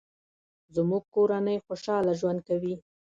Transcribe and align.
زموږ 0.75 1.03
کورنۍ 1.15 1.57
خوشحاله 1.65 2.13
ژوند 2.19 2.39
کوي 2.47 2.73